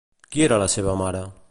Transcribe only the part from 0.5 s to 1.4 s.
la seva mare?